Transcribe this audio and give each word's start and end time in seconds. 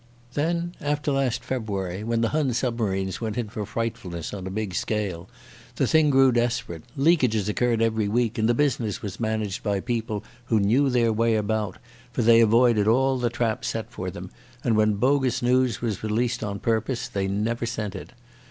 Then 0.33 0.73
after 0.81 1.11
last 1.11 1.43
February, 1.43 2.03
when 2.03 2.21
the 2.21 2.29
Hun 2.29 2.53
submarines 2.53 3.21
went 3.21 3.37
in 3.37 3.49
for 3.49 3.67
frightfulness 3.67 4.33
on 4.33 4.47
a 4.47 4.49
big 4.49 4.73
scale, 4.73 5.29
the 5.75 5.85
thing 5.85 6.09
grew 6.09 6.31
desperate. 6.31 6.81
Leakages 6.97 7.47
occurred 7.47 7.83
every 7.83 8.07
week, 8.07 8.39
and 8.39 8.49
the 8.49 8.55
business 8.55 9.03
was 9.03 9.19
managed 9.19 9.61
by 9.61 9.79
people 9.79 10.23
who 10.45 10.59
knew 10.59 10.89
their 10.89 11.13
way 11.13 11.35
about, 11.35 11.77
for 12.11 12.23
they 12.23 12.39
avoided 12.41 12.87
all 12.87 13.19
the 13.19 13.29
traps 13.29 13.67
set 13.67 13.91
for 13.91 14.09
them, 14.09 14.31
and 14.63 14.75
when 14.75 14.93
bogus 14.95 15.43
news 15.43 15.81
was 15.83 16.03
released 16.03 16.43
on 16.43 16.57
purpose, 16.57 17.07
they 17.07 17.27
never 17.27 17.67
sent 17.67 17.93
it. 17.95 18.13